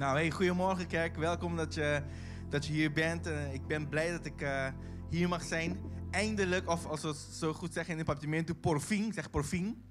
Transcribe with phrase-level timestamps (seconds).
[0.00, 1.16] Nou, hey, goedemorgen kerk.
[1.16, 2.02] Welkom dat je,
[2.48, 3.26] dat je hier bent.
[3.26, 4.66] Uh, ik ben blij dat ik uh,
[5.10, 5.80] hier mag zijn.
[6.10, 9.12] Eindelijk, of als we het zo goed zeggen in het papiermento, porfin.
[9.12, 9.82] Zeg porfin.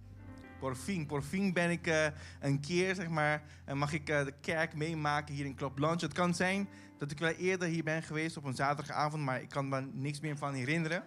[0.60, 1.06] Porfin.
[1.06, 2.06] Porfin ben ik uh,
[2.40, 6.02] een keer, zeg maar, en mag ik de kerk meemaken hier in Lunch.
[6.02, 9.50] Het kan zijn dat ik wel eerder hier ben geweest op een zaterdagavond, maar ik
[9.50, 11.04] kan me niks meer van herinneren.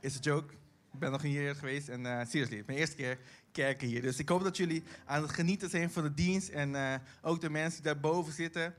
[0.00, 0.52] Is een joke.
[0.92, 3.18] Ik ben nog een hier geweest en seriously, mijn eerste keer
[3.58, 4.02] hier.
[4.02, 6.48] Dus ik hoop dat jullie aan het genieten zijn van de dienst.
[6.48, 8.74] En uh, ook de mensen die daarboven zitten.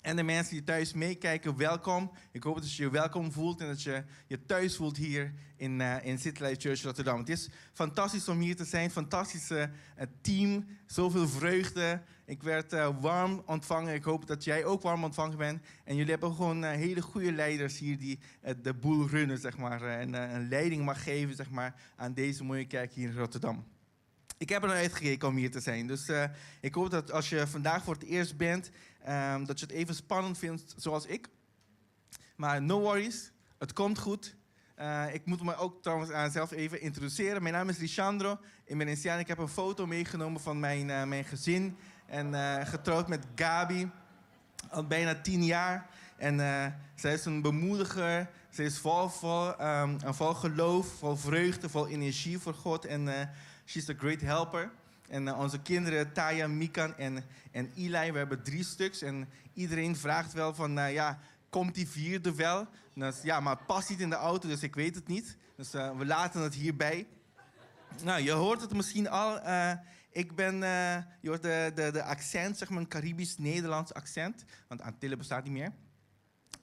[0.00, 2.10] En de mensen die thuis meekijken, welkom.
[2.32, 5.80] Ik hoop dat je je welkom voelt en dat je je thuis voelt hier in,
[5.80, 7.18] uh, in City Church Rotterdam.
[7.18, 8.90] Het is fantastisch om hier te zijn.
[8.90, 10.66] Fantastische uh, team.
[10.86, 12.02] Zoveel vreugde.
[12.24, 13.94] Ik werd uh, warm ontvangen.
[13.94, 15.64] Ik hoop dat jij ook warm ontvangen bent.
[15.84, 18.18] En jullie hebben gewoon hele goede leiders hier die
[18.62, 19.82] de boel runnen, zeg maar.
[19.82, 23.64] en een leiding mag geven, zeg maar, aan deze mooie kerk hier in Rotterdam.
[24.44, 25.86] Ik heb er naar uitgekeken om hier te zijn.
[25.86, 26.24] Dus uh,
[26.60, 28.70] ik hoop dat als je vandaag voor het eerst bent,
[29.08, 31.28] um, dat je het even spannend vindt zoals ik.
[32.36, 34.36] Maar no worries, het komt goed.
[34.78, 37.42] Uh, ik moet me ook trouwens uh, zelf even introduceren.
[37.42, 38.38] Mijn naam is Lisandro.
[38.64, 39.18] Ik ben Indiaan.
[39.18, 41.76] Ik heb een foto meegenomen van mijn, mijn gezin.
[42.06, 42.34] En
[42.66, 43.90] getrouwd met Gabi.
[44.70, 45.88] Al bijna tien jaar.
[46.16, 46.38] En
[46.94, 48.30] zij is een bemoediger.
[48.50, 52.84] Ze is um, vol geloof, vol vreugde, vol energie voor God.
[52.84, 53.30] En
[53.64, 54.70] She's a great helper.
[55.08, 59.02] En uh, onze kinderen, Taya, Mikan en, en Eli, we hebben drie stuks.
[59.02, 62.66] En iedereen vraagt wel van, uh, ja, komt die vierde wel?
[62.94, 65.36] Dus, ja, maar het past niet in de auto, dus ik weet het niet.
[65.56, 67.06] Dus uh, we laten het hierbij.
[68.02, 69.40] Nou, je hoort het misschien al.
[70.10, 70.58] ik ben,
[71.20, 74.44] je hoort de, de, de accent, zeg maar een Caribisch-Nederlands accent.
[74.68, 75.72] Want Antillen bestaat niet meer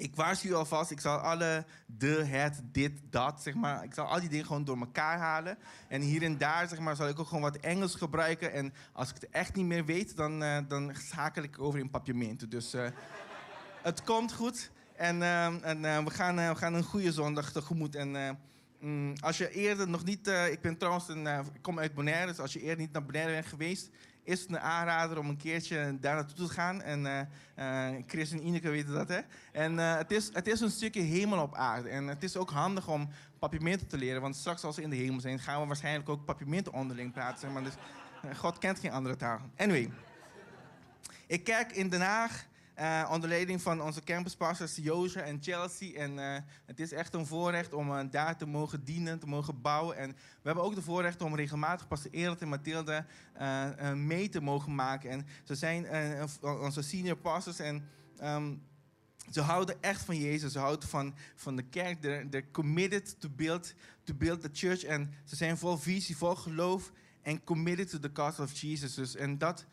[0.01, 4.19] ik waarschuw alvast, ik zal alle de, het, dit, dat, zeg maar, ik zal al
[4.19, 5.57] die dingen gewoon door elkaar halen.
[5.87, 8.53] En hier en daar, zeg maar, zal ik ook gewoon wat Engels gebruiken.
[8.53, 11.89] En als ik het echt niet meer weet, dan, uh, dan schakel ik over in
[11.89, 12.47] papiamento.
[12.47, 12.87] Dus uh,
[13.89, 14.71] het komt goed.
[14.95, 17.95] En, uh, en we, gaan, we gaan een goede zondag tegemoet.
[17.95, 18.39] En
[18.79, 22.39] mm, als je eerder nog niet, ik ben trouwens, een, ik kom uit Bonaire, dus
[22.39, 23.89] als je eerder niet naar Bonaire bent geweest,
[24.23, 26.81] is het een aanrader om een keertje daar naartoe te gaan.
[26.81, 29.19] En uh, Chris en Ineke weten dat, hè.
[29.51, 31.89] En uh, het, is, het is een stukje hemel op aarde.
[31.89, 33.09] En het is ook handig om
[33.39, 34.21] papiermenten te leren.
[34.21, 37.53] Want straks als we in de hemel zijn, gaan we waarschijnlijk ook papiermenten onderling praten.
[37.53, 37.63] Maar.
[37.63, 37.73] Dus
[38.37, 39.39] God kent geen andere taal.
[39.57, 39.91] Anyway.
[41.27, 42.45] Ik kijk in Den Haag
[42.81, 45.99] uh, onder leiding van onze campuspastors Jozef en Chelsea.
[45.99, 49.61] En uh, het is echt een voorrecht om uh, daar te mogen dienen, te mogen
[49.61, 49.97] bouwen.
[49.97, 53.05] En we hebben ook de voorrecht om regelmatig pastor Erend en Mathilde
[53.95, 55.09] mee te mogen maken.
[55.09, 55.87] En ze zijn
[56.41, 57.87] onze senior pastors en...
[58.23, 58.61] Um,
[59.31, 60.51] ze houden echt van Jezus.
[60.51, 62.01] Ze houden van, van de kerk.
[62.01, 64.83] They're, they're committed to build, to build the church.
[64.83, 66.91] En ze zijn vol visie, vol geloof.
[67.21, 68.93] En committed to the cause of Jesus.
[68.93, 69.65] Dus, en dat,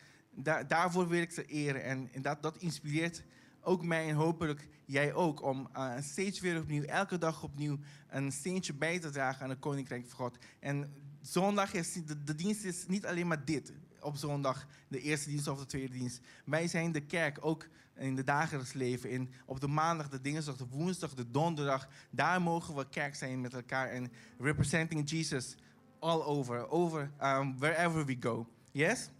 [0.43, 1.83] daar, daarvoor wil ik ze eren.
[1.83, 3.25] En, en, dat, dat inspireert
[3.61, 5.43] ook mij en hopelijk jij ook.
[5.43, 7.79] Om uh, steeds weer opnieuw, elke dag opnieuw,
[8.09, 10.39] een steentje bij te dragen aan het Koninkrijk van God.
[10.61, 13.73] En zondag is, de, de dienst is niet alleen maar dit.
[14.01, 16.21] Op zondag, de eerste dienst of de tweede dienst.
[16.45, 19.11] Wij zijn de kerk, ook in het dagelijks leven.
[19.11, 21.89] In, op de maandag, de dinsdag, de woensdag, de donderdag.
[22.11, 23.89] Daar mogen we kerk zijn met elkaar.
[23.89, 25.57] En representing Jesus
[25.99, 26.69] all over.
[26.69, 28.47] Over um, wherever we go.
[28.71, 29.11] Yes?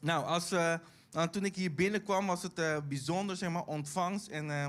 [0.00, 0.74] Nou, als, uh,
[1.30, 4.28] toen ik hier binnenkwam was het uh, bijzonder, zeg maar, ontvangst.
[4.28, 4.66] En uh,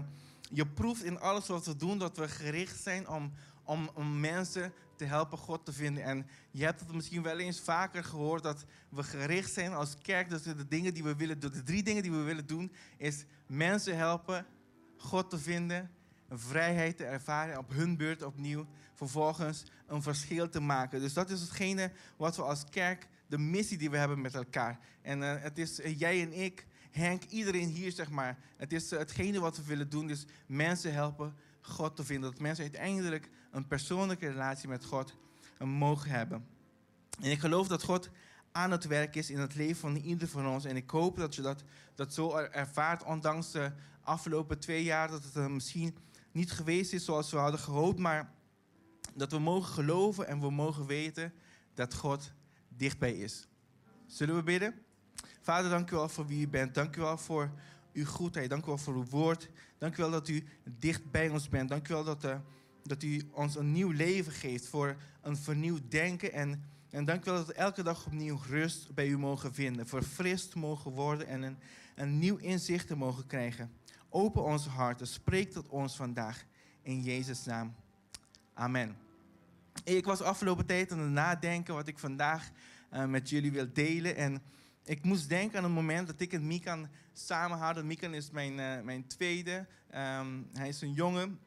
[0.50, 3.32] je proeft in alles wat we doen dat we gericht zijn om,
[3.64, 6.04] om, om, mensen te helpen God te vinden.
[6.04, 10.30] En je hebt het misschien wel eens vaker gehoord dat we gericht zijn als kerk.
[10.30, 13.98] Dat de dingen die we willen de drie dingen die we willen doen, is mensen
[13.98, 14.46] helpen
[14.98, 15.92] God te vinden
[16.38, 21.00] vrijheid te ervaren, op hun beurt opnieuw vervolgens een verschil te maken.
[21.00, 24.80] Dus dat is hetgene wat we als kerk, de missie die we hebben met elkaar.
[25.02, 28.38] En uh, het is uh, jij en ik, Henk, iedereen hier zeg maar.
[28.58, 32.32] Het is uh, hetgene wat we willen doen, dus mensen helpen God te vinden.
[32.32, 35.16] Dat mensen uiteindelijk een persoonlijke relatie met God
[35.60, 36.46] mogen hebben.
[37.22, 38.10] En ik geloof dat God
[38.52, 40.66] aan het werk is in het leven van ieder van ons.
[40.66, 41.64] En ik hoop dat je dat,
[41.96, 43.72] dat zo ervaart, ondanks de
[44.02, 45.98] afgelopen twee jaar, dat het misschien
[46.32, 48.34] niet geweest is zoals we hadden gehoopt, maar
[49.14, 51.34] dat we mogen geloven en we mogen weten
[51.74, 52.32] dat God
[52.78, 53.48] dichtbij is.
[54.06, 54.74] Zullen we bidden?
[55.42, 56.74] Vader, dank u wel voor wie u bent.
[56.74, 57.52] Dank u wel voor
[57.94, 58.50] uw goedheid.
[58.50, 59.50] Dank u wel voor uw woord.
[59.78, 61.70] Dank u wel dat u dicht bij ons bent.
[61.70, 62.36] Dank u wel dat, uh,
[62.84, 66.34] dat u ons een nieuw leven geeft voor een vernieuwd denken.
[66.34, 69.88] En, en dank u wel dat we elke dag opnieuw rust bij u mogen vinden.
[69.88, 71.58] Verfrist mogen worden en een,
[71.96, 73.72] een nieuw inzicht te mogen krijgen.
[74.10, 76.46] Open onze harten, spreek tot ons vandaag.
[76.82, 77.76] In Jezus' naam.
[78.54, 78.96] Amen.
[79.84, 82.50] Ik was afgelopen tijd aan het nadenken wat ik vandaag
[82.94, 84.16] uh, met jullie wil delen.
[84.16, 84.42] En
[84.84, 87.88] ik moest denken aan het moment dat ik en Mikan samen hadden.
[87.88, 89.68] Mikan is mijn, uh, mijn tweede.
[89.96, 91.40] Um, hij is een jongen.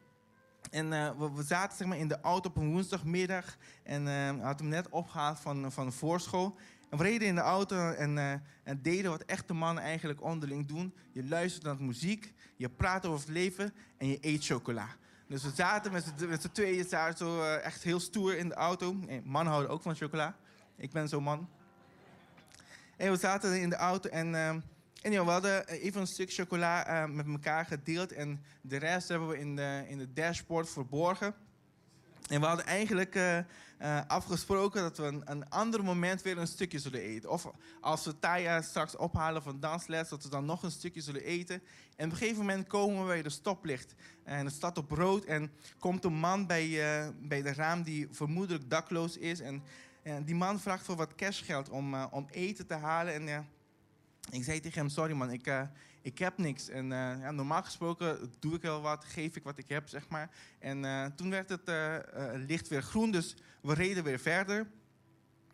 [0.70, 3.56] En uh, we, zaten zeg maar, in de auto op een woensdagmiddag.
[3.82, 6.56] En uh, had hem net opgehaald van, van de voorschool.
[6.90, 8.18] En we reden in de auto en,
[8.62, 10.94] en, deden wat echte mannen eigenlijk onderling doen.
[11.12, 14.88] Je luistert naar muziek, je praat over het leven en je eet chocola.
[15.28, 18.96] Dus we zaten met z'n tweeën zaten zo uh, echt heel stoer in de auto.
[19.24, 20.36] Mannen houden ook van chocola.
[20.76, 21.48] Ik ben zo'n man.
[22.96, 26.32] En we zaten in de auto en, uh, en ja, we hadden even een stuk
[26.32, 28.12] chocola met elkaar gedeeld.
[28.12, 31.34] En de rest hebben we in de, in de dashboard verborgen.
[32.28, 33.14] En we hadden eigenlijk
[33.82, 37.30] uh, afgesproken dat we een, een ander moment weer een stukje zullen eten.
[37.30, 37.50] Of
[37.80, 41.62] als we Taya straks ophalen van dansles, dat we dan nog een stukje zullen eten.
[41.96, 43.94] En op een gegeven moment komen we bij de stoplicht.
[44.24, 48.08] En het staat op rood en komt een man bij, uh, bij de raam die
[48.10, 49.40] vermoedelijk dakloos is.
[49.40, 49.62] En,
[50.02, 53.14] en die man vraagt voor wat cashgeld om, om eten te halen.
[53.14, 53.46] En
[54.30, 55.46] ik zei tegen hem, sorry man, ik,
[56.06, 56.68] ik heb niks.
[56.68, 60.30] En ja, normaal gesproken doe ik wel wat, geef ik wat ik heb, zeg maar.
[60.58, 61.70] En toen werd het
[62.46, 64.66] licht weer groen, dus we reden weer verder.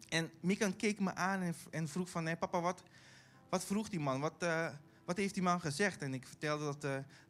[0.08, 2.82] En Mikan keek me aan en, vroeg van, nee papa, wat,
[3.48, 4.20] wat vroeg die man?
[4.20, 4.46] Wat
[5.04, 6.02] wat heeft die man gezegd?
[6.02, 6.80] En ik vertelde dat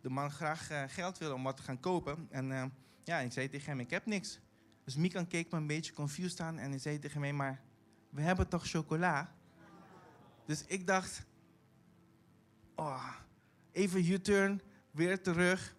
[0.01, 2.29] de man graag geld wilde om wat te gaan kopen.
[2.31, 2.73] En
[3.05, 4.41] ja, ik zei tegen hem, ik heb niks.
[4.85, 7.61] Dus Mikan keek me een beetje confused aan en hij zei tegen mij, maar
[8.11, 9.35] we hebben toch chocola?
[10.47, 11.25] Dus ik dacht,
[12.75, 13.09] oh,
[13.73, 15.75] even U-turn, weer terug.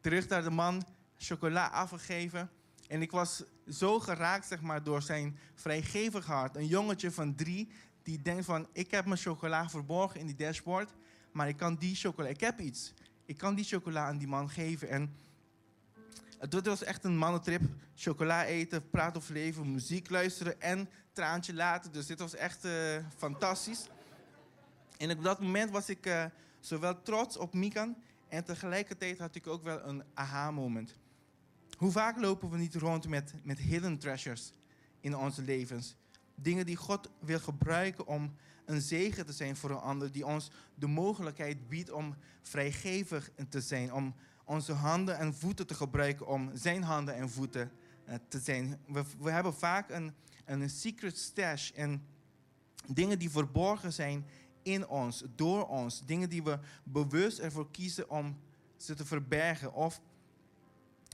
[0.00, 0.86] Terug naar de man,
[1.16, 2.50] chocola afgegeven.
[2.88, 6.56] En ik was zo geraakt zeg maar, door zijn vrijgevig hart.
[6.56, 7.68] Een jongetje van drie
[8.02, 10.94] die denkt van, ik heb mijn chocola verborgen in die dashboard,
[11.32, 12.92] maar ik kan die chocola, ik heb iets.
[13.24, 14.88] Ik kan die chocola aan die man geven.
[14.88, 15.14] En
[16.38, 17.62] het was echt een mannentrip.
[17.94, 21.92] Chocola eten, praten over leven, muziek luisteren en traantje laten.
[21.92, 22.72] Dus dit was echt uh,
[23.16, 23.86] fantastisch.
[24.96, 26.24] En op dat moment was ik uh,
[26.60, 27.96] zowel trots op Mikan
[28.28, 30.94] en tegelijkertijd had ik ook wel een aha-moment.
[31.76, 34.52] Hoe vaak lopen we niet rond met, met hidden treasures
[35.00, 35.96] in onze levens?
[36.34, 38.34] Dingen die God wil gebruiken om
[38.64, 40.12] een zegen te zijn voor een ander.
[40.12, 43.92] Die ons de mogelijkheid biedt om vrijgevig te zijn.
[43.92, 44.14] Om
[44.44, 47.70] onze handen en voeten te gebruiken om zijn handen en voeten
[48.08, 48.78] uh, te zijn.
[48.86, 50.14] We, we, hebben vaak een,
[50.44, 52.06] een secret stash en
[52.86, 54.26] dingen die verborgen zijn
[54.66, 56.02] in ons, door ons.
[56.06, 58.36] Dingen die we bewust ervoor kiezen om
[58.76, 59.72] ze te verbergen.
[59.72, 60.00] Of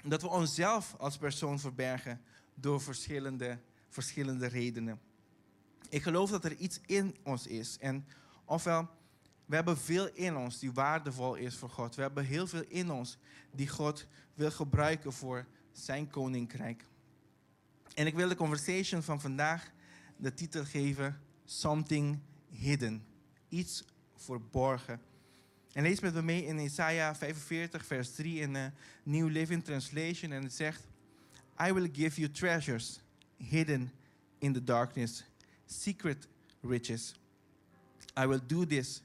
[0.03, 2.21] dat we onszelf als persoon verbergen
[2.55, 3.59] door verschillende,
[3.89, 5.01] verschillende redenen.
[5.89, 7.79] Ik geloof dat er iets in ons is.
[7.79, 8.07] En
[8.45, 8.89] ofwel,
[9.47, 11.95] we hebben veel in ons die waardevol is voor God.
[11.95, 13.19] We hebben heel veel in ons
[13.51, 16.85] die God wil gebruiken voor zijn koninkrijk.
[17.95, 19.73] En ik wil de conversation van vandaag
[20.17, 23.12] de titel geven: Something Hidden.
[23.53, 23.85] Iets
[24.17, 25.01] verborgen.
[25.73, 28.71] En lees met me mee in Isaiah 45, vers 3 in de
[29.03, 30.33] New Living Translation.
[30.33, 30.87] En het zegt:
[31.67, 33.01] I will give you treasures
[33.37, 33.93] hidden
[34.39, 35.25] in the darkness
[35.67, 36.29] secret
[36.63, 37.15] riches.
[38.17, 39.03] I will do this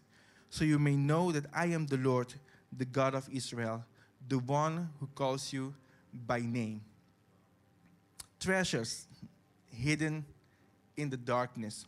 [0.50, 2.34] so you may know that I am the Lord,
[2.78, 3.84] the God of Israel,
[4.28, 5.74] the one who calls you
[6.12, 6.82] by name.
[8.40, 9.08] Treasures
[9.66, 10.26] hidden
[10.96, 11.86] in the darkness.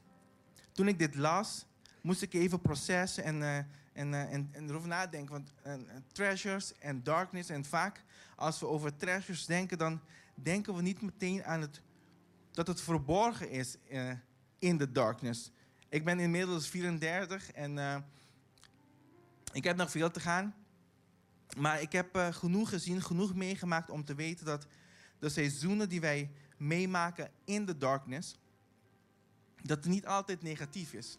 [0.74, 1.66] Toen ik dit las,
[2.02, 5.32] moest ik even processen en, en, uh, en, en erover nadenken.
[5.32, 5.74] Want uh,
[6.12, 7.50] treasures en darkness.
[7.50, 8.04] En vaak
[8.36, 10.02] als we over treasures denken, dan
[10.34, 11.82] denken we niet meteen aan het,
[12.52, 13.78] dat het verborgen is
[14.60, 15.52] in the darkness.
[15.90, 18.04] Ik ben inmiddels 34 en
[19.54, 20.56] ik heb nog veel te gaan.
[21.58, 24.68] Maar ik heb genoeg gezien, genoeg meegemaakt om te weten dat
[25.20, 28.36] de seizoenen die wij meemaken in de darkness,
[29.62, 31.16] dat het niet altijd negatief is.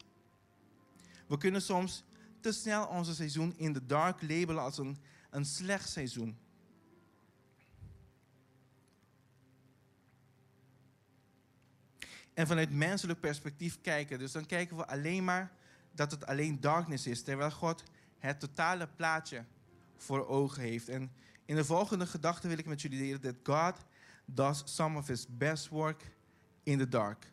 [1.30, 2.04] We kunnen soms
[2.40, 4.98] te snel onze seizoen in de dark labelen als een,
[5.30, 6.38] een slecht seizoen.
[12.40, 14.18] en vanuit menselijk perspectief kijken.
[14.18, 15.52] Dus dan kijken we alleen maar
[15.92, 17.82] dat het alleen darkness is, terwijl God
[18.18, 19.44] het totale plaatje
[19.96, 20.88] voor ogen heeft.
[20.88, 21.12] En
[21.44, 23.84] in de volgende gedachte wil ik met jullie delen dat God
[24.24, 26.02] does some of his best work
[26.62, 27.32] in the dark.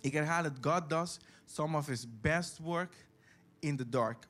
[0.00, 3.06] Ik herhaal het, God does some of his best work
[3.58, 4.26] in the dark.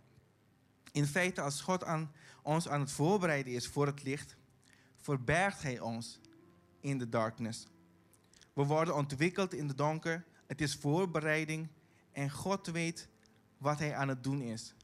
[0.93, 4.37] In feite, als God aan, ons aan het voorbereiden is voor het licht,
[4.97, 6.21] verbergt hij ons
[6.81, 7.67] in de darkness.
[8.53, 10.25] We worden ontwikkeld in de donker.
[10.47, 11.69] Het is voorbereiding.
[12.13, 13.09] En God weet
[13.59, 14.75] wat Hij aan het doen is.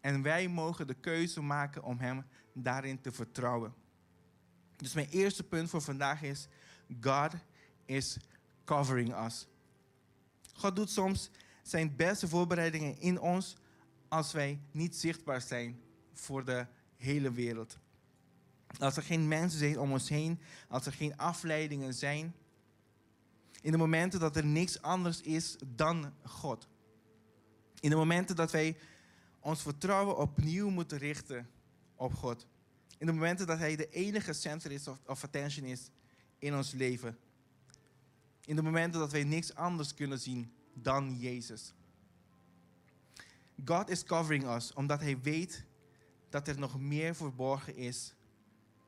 [0.00, 3.74] En wij mogen de keuze maken om Hem daarin te vertrouwen.
[4.76, 6.48] Dus mijn eerste punt voor vandaag is:
[7.00, 7.32] God
[7.84, 8.16] is
[8.64, 9.46] covering us.
[10.60, 11.30] God doet soms
[11.62, 13.56] zijn beste voorbereidingen in ons
[14.08, 15.80] als wij niet zichtbaar zijn
[16.12, 17.78] voor de hele wereld.
[18.78, 22.34] Als er geen mensen zijn om ons heen, als er geen afleidingen zijn.
[23.60, 26.68] In de momenten dat er niks anders is dan God.
[27.80, 28.76] In de momenten dat wij
[29.38, 31.50] ons vertrouwen opnieuw moeten richten
[31.94, 32.46] op God.
[32.98, 35.90] In de momenten dat Hij de enige center is of, of attention is
[36.38, 37.18] in ons leven.
[38.44, 41.74] In de momenten dat wij niks anders kunnen zien dan Jezus.
[43.64, 45.64] God is covering us omdat Hij weet
[46.28, 48.14] dat er nog meer verborgen is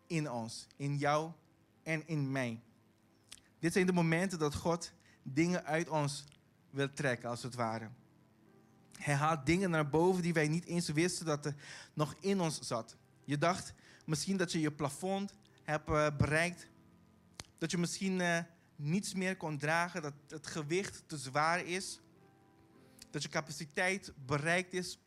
[0.07, 1.33] in ons, in jou
[1.83, 2.63] en in mij.
[3.59, 4.93] Dit zijn de momenten dat God
[5.23, 6.25] dingen uit ons
[6.71, 7.91] wil trekken, als het ware.
[8.99, 11.55] Hij haalt dingen naar boven die wij niet eens wisten dat er
[11.95, 12.97] nog in ons zat.
[13.25, 16.69] Je dacht misschien dat je je plafond hebt uh, bereikt.
[17.59, 18.39] Dat je misschien uh,
[18.83, 22.01] niets meer kon dragen, dat het gewicht te zwaar is.
[23.11, 24.99] Dat je capaciteit bereikt is.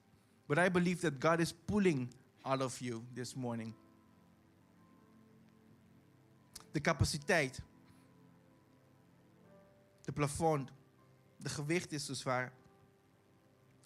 [0.46, 3.74] But I believe that God is pulling out of you this morning.
[6.72, 7.62] De capaciteit.
[10.02, 10.72] De plafond.
[11.38, 12.54] De gewicht is te zwaar.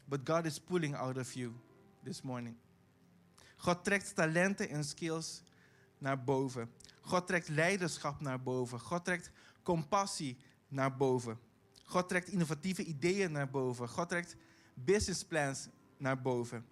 [0.06, 1.54] But God is pulling out of you
[2.04, 2.56] this morning.
[3.56, 5.42] God trekt talenten en skills
[5.98, 6.72] naar boven.
[7.02, 8.80] God trekt leiderschap naar boven.
[8.80, 9.32] God trekt
[9.70, 11.40] compassie naar boven.
[11.84, 13.90] God trekt innovatieve ideeën naar boven.
[13.90, 14.36] God trekt
[14.74, 16.66] business plans naar boven.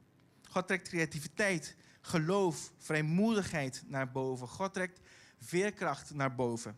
[0.50, 4.48] God trekt creativiteit, geloof, vrijmoedigheid naar boven.
[4.48, 5.00] God trekt
[5.40, 6.78] veerkracht naar boven.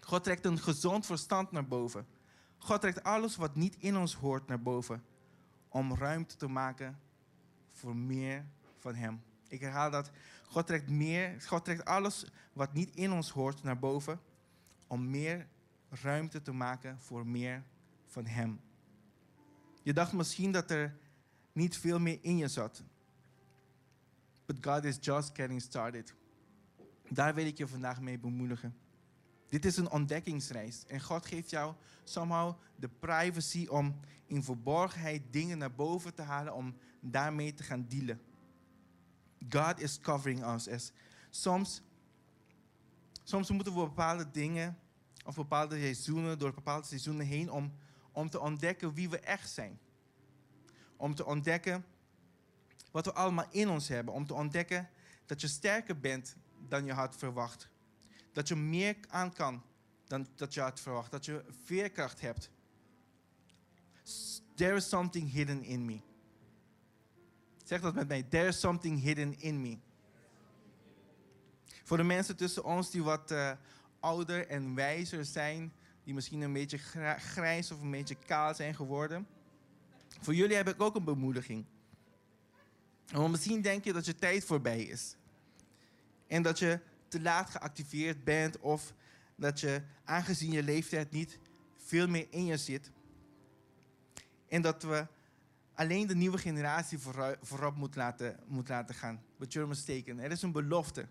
[0.00, 2.06] God trekt een gezond verstand naar boven.
[2.58, 5.04] God trekt alles wat niet in ons hoort naar boven.
[5.68, 7.00] Om ruimte te maken
[7.72, 8.46] voor meer
[8.78, 9.22] van Hem.
[9.48, 10.10] Ik herhaal dat.
[10.44, 14.20] God trekt, meer, God trekt alles wat niet in ons hoort naar boven.
[14.92, 15.46] Om meer
[15.88, 17.64] ruimte te maken voor meer
[18.06, 18.60] van Hem.
[19.82, 20.96] Je dacht misschien dat er
[21.52, 22.82] niet veel meer in je zat.
[24.46, 26.14] But God is just getting started.
[27.08, 28.76] Daar wil ik je vandaag mee bemoedigen.
[29.48, 30.84] Dit is een ontdekkingsreis.
[30.86, 36.54] En God geeft jou somehow de privacy om in verborgenheid dingen naar boven te halen,
[36.54, 38.20] om daarmee te gaan dealen.
[39.48, 40.68] God is covering us.
[40.68, 40.92] As
[41.30, 41.82] soms,
[43.22, 44.76] soms moeten we bepaalde dingen
[45.22, 47.72] of bepaalde seizoenen, door bepaalde seizoenen heen, om,
[48.12, 49.78] om te ontdekken wie we echt zijn.
[50.96, 51.84] Om te ontdekken
[52.90, 54.14] wat we allemaal in ons hebben.
[54.14, 54.88] Om te ontdekken
[55.26, 56.36] dat je sterker bent
[56.68, 57.68] dan je had verwacht.
[58.32, 59.62] Dat je meer aan kan
[60.06, 61.10] dan dat je had verwacht.
[61.10, 62.50] Dat je veerkracht hebt.
[64.54, 66.00] There is something hidden in me.
[67.64, 68.22] Zeg dat met mij.
[68.22, 69.78] There is something hidden in me.
[71.84, 73.52] Voor de mensen tussen ons die wat uh,
[74.02, 75.72] ouder en wijzer zijn,
[76.04, 76.78] die misschien een beetje
[77.18, 79.26] grijs of een beetje kaal zijn geworden.
[80.20, 81.64] Voor jullie heb ik ook een bemoediging.
[83.12, 85.16] Want misschien denk je dat je tijd voorbij is.
[86.26, 88.94] En dat je te laat geactiveerd bent of
[89.36, 91.38] dat je, aangezien je leeftijd niet
[91.76, 92.90] veel meer in je zit.
[94.48, 95.06] En dat we
[95.74, 96.98] alleen de nieuwe generatie
[97.40, 99.22] voorop moet laten, moet laten gaan.
[99.36, 100.18] But you're mistaken.
[100.18, 101.06] Er is een belofte.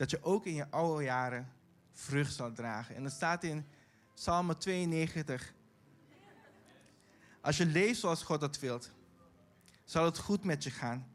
[0.00, 1.52] Dat je ook in je oude jaren
[1.92, 2.94] vrucht zal dragen.
[2.94, 3.66] En dat staat in
[4.14, 5.54] Psalm 92.
[7.40, 8.90] Als je leeft zoals God dat wilt,
[9.84, 11.06] zal het goed met je gaan.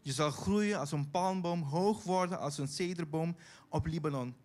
[0.00, 3.36] Je zal groeien als een palmboom, hoog worden als een cederboom
[3.68, 4.36] op Libanon.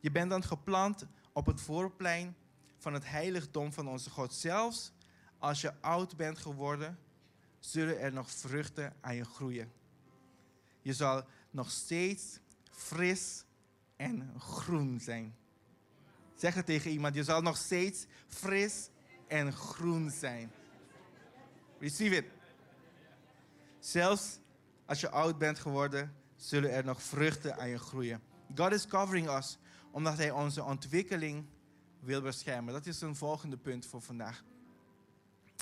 [0.00, 2.36] Je bent dan geplant op het voorplein
[2.78, 4.34] van het heiligdom van onze God.
[4.34, 4.92] Zelfs
[5.38, 6.98] als je oud bent geworden,
[7.60, 9.72] zullen er nog vruchten aan je groeien.
[10.82, 12.42] Je zal nog steeds
[12.74, 13.44] fris
[13.96, 15.34] en groen zijn.
[16.34, 18.88] Zeg het tegen iemand, je zal nog steeds fris
[19.28, 20.50] en groen zijn.
[21.78, 22.26] Receive it.
[23.78, 24.38] Zelfs
[24.84, 28.22] als je oud bent geworden, zullen er nog vruchten aan je groeien.
[28.54, 29.58] God is covering us,
[29.90, 31.46] omdat Hij onze ontwikkeling
[32.00, 32.72] wil beschermen.
[32.72, 34.44] Dat is een volgende punt voor vandaag.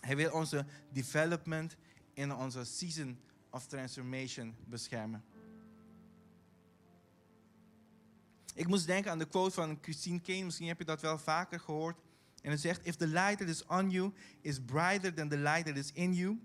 [0.01, 1.77] Hij wil onze development
[2.15, 3.19] in onze season
[3.51, 5.25] of transformation beschermen.
[8.55, 11.61] Ik moest denken aan de quote van Christine Kane, misschien heb je dat wel vaker
[11.61, 11.97] gehoord.
[12.43, 15.67] En het zegt: If the light that is on you is brighter than the light
[15.67, 16.41] that is in you,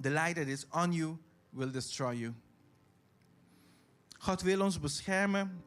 [0.00, 1.16] the light that is on you
[1.50, 2.34] will destroy you.
[4.18, 5.62] God wil ons beschermen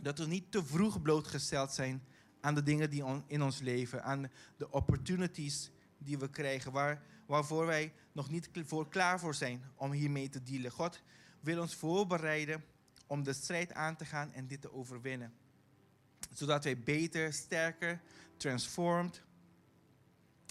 [0.00, 2.02] dat we niet te vroeg blootgesteld zijn
[2.40, 7.66] aan de dingen die in ons leven, aan de opportunities die we krijgen, waar, waarvoor
[7.66, 10.70] wij nog niet voor klaar voor zijn om hiermee te dealen.
[10.70, 11.00] God
[11.40, 12.64] wil ons voorbereiden
[13.12, 15.32] om de strijd aan te gaan en dit te overwinnen.
[16.34, 18.00] Zodat wij beter, sterker,
[18.36, 19.22] transformed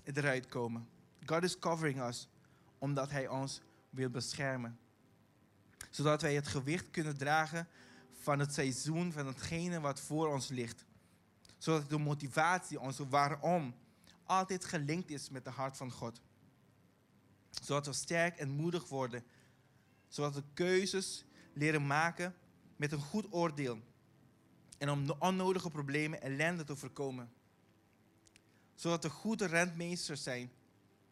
[0.04, 0.88] eruit komen.
[1.26, 2.28] God is covering us
[2.78, 4.80] omdat Hij ons wil beschermen.
[5.90, 7.68] Zodat wij het gewicht kunnen dragen
[8.12, 10.86] van het seizoen, van hetgene wat voor ons ligt.
[11.58, 13.76] Zodat de motivatie, onze waarom,
[14.24, 16.22] altijd gelinkt is met het hart van God.
[17.62, 19.24] Zodat we sterk en moedig worden.
[20.08, 22.36] Zodat we keuzes leren maken
[22.82, 23.80] met een goed oordeel.
[24.78, 27.32] En om de onnodige problemen ellende te voorkomen.
[28.76, 30.52] Zodat we goede rentmeesters zijn.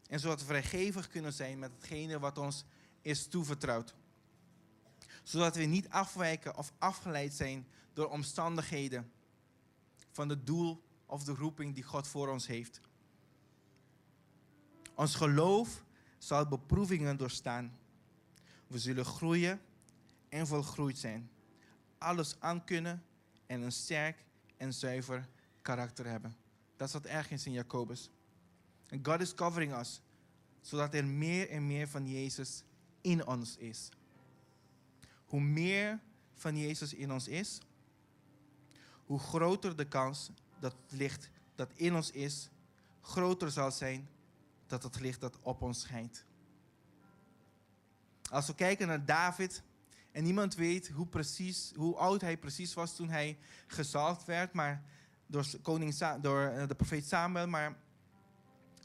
[0.07, 2.65] En zodat we vrijgevig kunnen zijn met hetgene wat ons
[3.01, 3.95] is toevertrouwd.
[5.23, 9.11] Zodat we niet afwijken of afgeleid zijn door omstandigheden
[10.11, 12.81] van het doel of de roeping die God voor ons heeft.
[14.95, 15.83] Ons geloof
[16.17, 17.77] zal beproevingen doorstaan.
[18.67, 19.61] We zullen groeien
[20.29, 21.29] en volgroeid zijn.
[21.99, 23.03] Alles aankunnen
[23.45, 24.23] en een sterk
[24.57, 25.27] en zuiver
[25.61, 26.35] karakter hebben.
[26.77, 28.09] Dat staat ergens in Jacobus.
[28.87, 30.01] En God is covering us,
[30.61, 32.63] zodat er meer en meer van Jezus
[33.01, 33.89] in ons is.
[35.25, 35.99] Hoe meer
[36.33, 37.59] van Jezus in ons is,
[39.05, 42.49] hoe groter de kans dat het licht dat in ons is,
[43.01, 44.09] groter zal zijn
[44.67, 46.25] dat het licht dat op ons schijnt.
[48.29, 49.63] Als we kijken naar David,
[50.11, 53.37] en niemand weet hoe, precies, hoe oud hij precies was toen hij
[53.67, 54.83] gezalfd werd, maar
[55.25, 57.77] door, koning door eh, de profeet Samuel, maar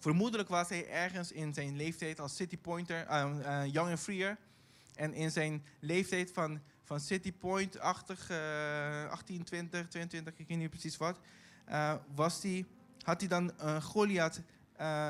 [0.01, 4.39] vermoedelijk was hij ergens in zijn leeftijd als city pointer, uh, uh, young and freer,
[4.95, 10.71] en in zijn leeftijd van, van City Point-achtig, uh, 18, 20, 22, ik weet niet
[10.71, 11.21] precies wat,
[12.15, 12.67] was die,
[13.03, 13.53] had hij dan
[13.83, 14.41] Goliath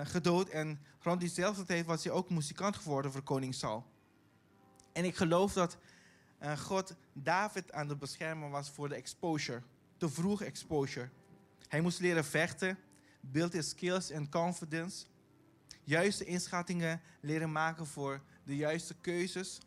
[0.04, 0.48] gedood.
[0.48, 3.86] En rond diezelfde tijd was hij ook muzikant geworden voor koning Saul.
[4.92, 5.78] En ik geloof dat
[6.42, 9.62] uh, God David aan het beschermen was voor de exposure,
[9.96, 11.08] te vroeg exposure.
[11.68, 12.78] Hij moest leren vechten,
[13.20, 15.06] build his skills en confidence,
[15.82, 19.58] juiste inschattingen leren maken voor de juiste keuzes,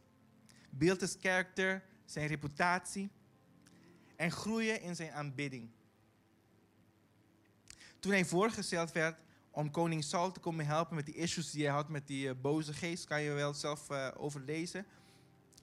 [0.69, 3.10] build his character, zijn reputatie
[4.15, 5.69] en groeien in zijn aanbidding.
[7.99, 9.19] Toen hij voorgesteld werd
[9.51, 12.34] om koning Saul te komen helpen met die issues die hij had met die uh,
[12.41, 14.86] boze geest, kan je wel zelf uh, overlezen,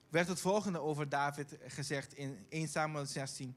[0.09, 3.55] werd het volgende over David gezegd in 1 Samuel 16.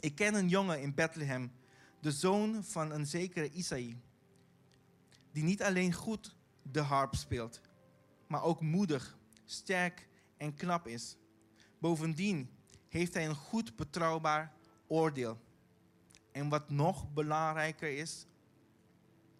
[0.00, 1.52] Ik ken een jongen in Bethlehem,
[2.00, 3.96] de zoon van een zekere Isaïe,
[5.32, 7.60] die niet alleen goed de harp speelt,
[8.26, 11.16] maar ook moedig, sterk en knap is.
[11.78, 12.50] Bovendien
[12.88, 14.52] heeft hij een goed betrouwbaar
[14.86, 15.38] oordeel.
[16.32, 18.26] En wat nog belangrijker is,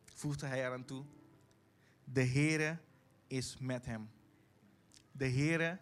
[0.05, 1.05] voegde hij eraan toe,
[2.05, 2.79] de Heere
[3.27, 4.11] is met hem.
[5.13, 5.79] De Heere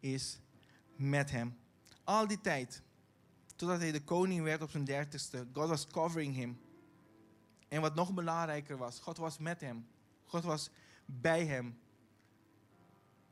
[0.00, 0.40] is
[0.96, 1.58] met hem.
[2.04, 2.82] Al die tijd,
[3.56, 6.60] totdat hij de koning werd op zijn dertigste, God was covering him.
[7.68, 9.86] En wat nog belangrijker was, God was met hem.
[10.24, 10.70] God was
[11.04, 11.78] bij hem.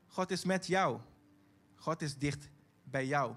[0.07, 0.99] God is met jou.
[1.75, 2.49] God is dicht
[2.83, 3.35] bij jou.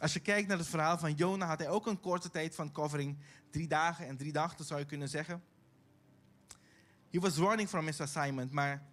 [0.00, 2.72] Als je kijkt naar het verhaal van Jona, had hij ook een korte tijd van
[2.72, 3.18] covering.
[3.50, 5.42] Drie dagen en drie nachten zou je kunnen zeggen.
[7.10, 8.86] He was running from his assignment, maar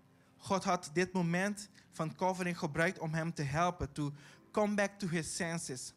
[0.45, 3.91] God had dit moment van covering gebruikt om hem te helpen.
[3.91, 4.13] To
[4.51, 5.93] come back to his senses.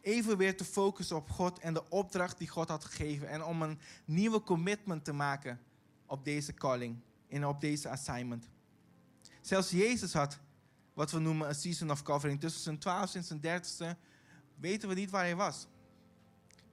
[0.00, 3.28] Even weer te focussen op God en de opdracht die God had gegeven.
[3.28, 5.60] En om een nieuwe commitment te maken
[6.06, 8.48] op deze calling en op deze assignment.
[9.40, 10.38] Zelfs Jezus had
[10.92, 12.40] wat we noemen een season of covering.
[12.40, 13.96] Tussen zijn twaalfste en zijn dertigste
[14.54, 15.66] weten we niet waar hij was.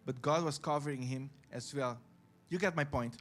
[0.03, 1.97] But God was covering him as well.
[2.47, 3.15] You get my point.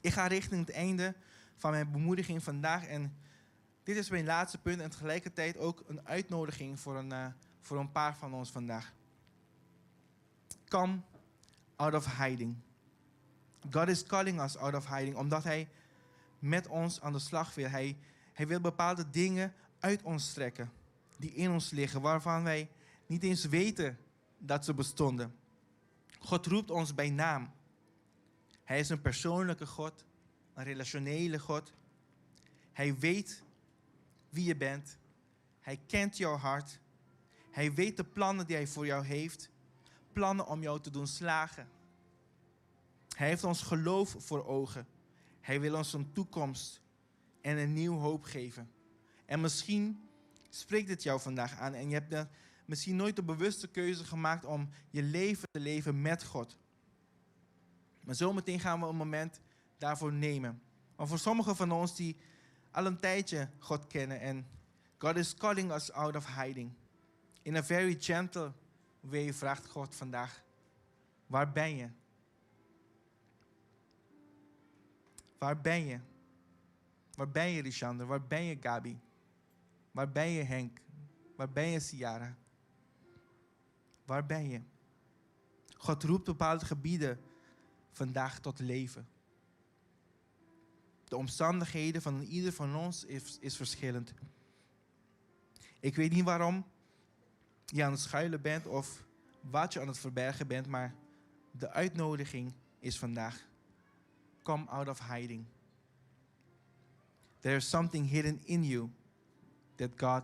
[0.00, 1.14] Ik ga richting het einde
[1.58, 2.86] van mijn bemoediging vandaag.
[2.86, 3.16] En
[3.82, 7.26] dit is mijn laatste punt en tegelijkertijd ook een uitnodiging voor een, uh,
[7.60, 8.92] voor een paar van ons vandaag.
[10.68, 11.00] Come
[11.76, 12.56] out of hiding.
[13.70, 15.68] God is calling us out of hiding, omdat Hij
[16.38, 17.68] met ons aan de slag wil.
[17.68, 17.98] Hij,
[18.32, 20.72] hij wil bepaalde dingen uit ons trekken,
[21.16, 22.70] die in ons liggen, waarvan wij
[23.06, 23.98] niet eens weten
[24.38, 25.34] dat ze bestonden.
[26.18, 27.52] God roept ons bij naam.
[28.64, 30.04] Hij is een persoonlijke God,
[30.58, 31.72] een relationele God.
[32.72, 33.42] Hij weet
[34.28, 34.98] wie je bent.
[35.60, 36.80] Hij kent jouw hart.
[37.50, 39.50] Hij weet de plannen die hij voor jou heeft.
[40.12, 41.68] Plannen om jou te doen slagen.
[43.16, 44.86] Hij heeft ons geloof voor ogen.
[45.40, 46.80] Hij wil ons een toekomst
[47.40, 48.70] en een nieuw hoop geven.
[49.26, 50.08] En misschien
[50.48, 52.30] spreekt het jou vandaag aan en je hebt
[52.64, 56.56] misschien nooit de bewuste keuze gemaakt om je leven te leven met God.
[58.04, 59.40] Maar zometeen gaan we een moment
[59.78, 60.62] daarvoor nemen.
[60.96, 62.16] Maar voor sommigen van ons die
[62.70, 64.46] al een tijdje God kennen en
[64.98, 66.72] God is calling us out of hiding.
[67.42, 68.52] In a very gentle
[69.00, 70.42] way vraagt God vandaag,
[71.26, 71.88] waar ben je?
[75.38, 75.98] Waar ben je?
[77.14, 78.06] Waar ben je, Rishander?
[78.06, 78.98] Waar ben je, Gabi?
[79.90, 80.80] Waar ben je, Henk?
[81.36, 82.36] Waar ben je, Ciara?
[84.04, 84.60] Waar ben je?
[85.76, 87.20] God roept bepaalde gebieden
[87.90, 89.08] vandaag tot leven.
[91.08, 94.14] De omstandigheden van ieder van ons is, is verschillend.
[95.80, 96.64] Ik weet niet waarom
[97.66, 99.04] je aan het schuilen bent of
[99.40, 100.94] wat je aan het verbergen bent, maar
[101.50, 103.46] de uitnodiging is vandaag.
[104.42, 105.44] Come out of hiding.
[107.40, 108.90] There is something hidden in you
[109.76, 110.22] that God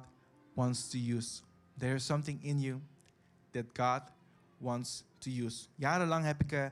[0.54, 1.42] wants to use.
[1.78, 2.80] There is something in you
[3.50, 4.02] that God
[4.58, 5.66] wants to use.
[5.74, 6.66] Jarenlang heb ik uh,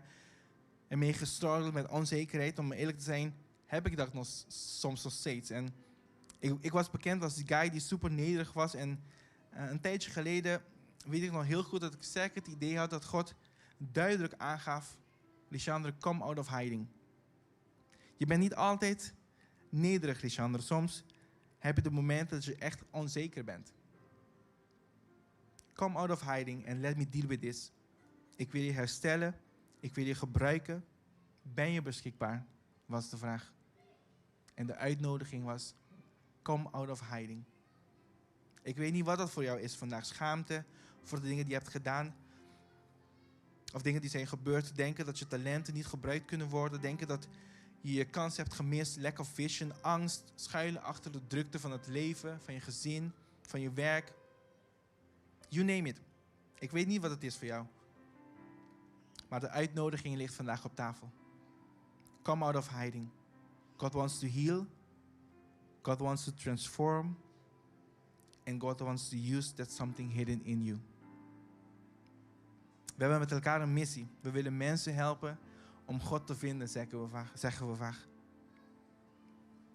[0.88, 2.58] ermee gestruggeld met onzekerheid.
[2.58, 3.34] Om eerlijk te zijn,
[3.72, 5.50] heb ik dat nog soms nog steeds.
[5.50, 5.74] En
[6.38, 8.74] ik, ik was bekend als die guy die super nederig was.
[8.74, 9.02] En
[9.54, 10.62] uh, een tijdje geleden
[11.06, 13.34] weet ik nog heel goed dat ik zeker het idee had dat God
[13.78, 14.98] duidelijk aangaf:
[15.48, 16.86] Lishandre, come out of hiding.
[18.16, 19.14] Je bent niet altijd
[19.68, 20.62] nederig, Lishandre.
[20.62, 21.04] Soms
[21.58, 23.72] heb je de momenten dat je echt onzeker bent.
[25.72, 27.72] Come out of hiding and let me deal with this.
[28.36, 29.34] Ik wil je herstellen.
[29.80, 30.84] Ik wil je gebruiken.
[31.42, 32.46] Ben je beschikbaar?
[32.86, 33.52] Was de vraag.
[34.54, 35.74] En de uitnodiging was:
[36.42, 37.44] Come out of hiding.
[38.62, 40.06] Ik weet niet wat dat voor jou is vandaag.
[40.06, 40.64] Schaamte
[41.02, 42.14] voor de dingen die je hebt gedaan.
[43.74, 44.76] Of dingen die zijn gebeurd.
[44.76, 46.80] Denken dat je talenten niet gebruikt kunnen worden.
[46.80, 47.28] Denken dat
[47.80, 48.96] je je kans hebt gemist.
[48.96, 49.72] Lack of vision.
[49.82, 50.32] Angst.
[50.34, 52.40] Schuilen achter de drukte van het leven.
[52.40, 53.12] Van je gezin.
[53.40, 54.12] Van je werk.
[55.48, 56.00] You name it.
[56.58, 57.66] Ik weet niet wat het is voor jou.
[59.28, 61.10] Maar de uitnodiging ligt vandaag op tafel.
[62.22, 63.08] Come out of hiding.
[63.82, 64.64] God wants to heal.
[65.82, 67.16] God wants to transform.
[68.46, 70.78] And God wants to use that something hidden in you.
[72.96, 74.06] We hebben met elkaar een missie.
[74.20, 75.38] We willen mensen helpen
[75.84, 77.26] om God te vinden, zeggen we vaak.
[77.34, 77.90] Zeggen we.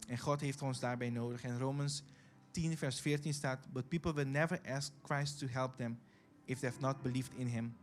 [0.08, 1.44] En God heeft ons daarbij nodig.
[1.44, 2.04] In Romans
[2.52, 6.00] 10, vers 14 staat: But people will never ask Christ to help them
[6.46, 7.76] if they have not believed in him.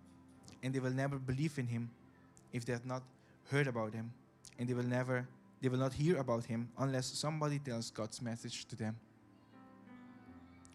[0.62, 1.90] And they will never believe in him
[2.50, 3.02] if they have not
[3.42, 4.12] heard about him.
[4.58, 5.28] And they will never
[5.64, 8.98] they will not hear about him unless somebody tells God's message to them.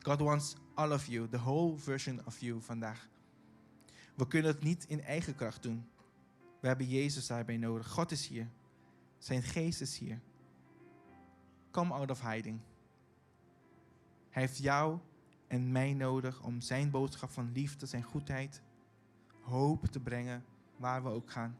[0.03, 3.07] God wants all of you, the whole version of you vandaag.
[4.15, 5.85] We kunnen het niet in eigen kracht doen.
[6.59, 7.87] We hebben Jezus daarbij nodig.
[7.87, 8.47] God is hier.
[9.17, 10.19] Zijn geest is hier.
[11.71, 12.59] Come out of hiding.
[14.29, 14.99] Hij heeft jou
[15.47, 18.61] en mij nodig om zijn boodschap van liefde, zijn goedheid,
[19.41, 20.45] hoop te brengen
[20.77, 21.57] waar we ook gaan.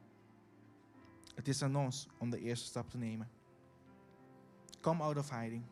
[1.40, 3.30] Het is aan ons om de eerste stap te nemen.
[4.82, 5.64] Come out of hiding.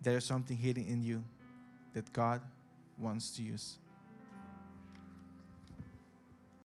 [0.00, 1.22] There is something hidden in you
[1.92, 2.40] that God
[2.94, 3.79] wants to use.